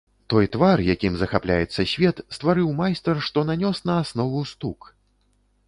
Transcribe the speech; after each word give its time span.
Той 0.33 0.45
твар, 0.53 0.81
якім 0.93 1.17
захапляецца 1.19 1.85
свет, 1.91 2.23
стварыў 2.37 2.73
майстар, 2.81 3.15
што 3.29 3.45
нанёс 3.53 3.85
на 3.91 4.01
аснову 4.07 4.43
стук. 4.53 4.93